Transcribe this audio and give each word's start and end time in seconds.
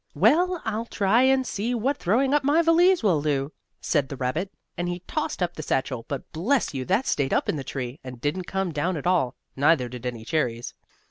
"Well, 0.15 0.59
I'll 0.65 0.87
try 0.87 1.21
and 1.25 1.45
see 1.45 1.75
what 1.75 1.95
throwing 1.97 2.33
up 2.33 2.43
my 2.43 2.63
valise 2.63 3.03
will 3.03 3.21
do," 3.21 3.51
said 3.79 4.09
the 4.09 4.17
rabbit, 4.17 4.51
and 4.75 4.89
he 4.89 5.01
tossed 5.01 5.43
up 5.43 5.53
the 5.53 5.61
satchel, 5.61 6.05
but 6.07 6.31
bless 6.31 6.73
you, 6.73 6.85
that 6.85 7.05
stayed 7.05 7.31
up 7.35 7.47
in 7.47 7.55
the 7.55 7.63
tree, 7.63 7.99
and 8.03 8.19
didn't 8.19 8.45
come 8.45 8.71
down 8.71 8.97
at 8.97 9.05
all, 9.05 9.35
neither 9.55 9.87
did 9.87 10.07
any 10.07 10.25
cherries. 10.25 10.73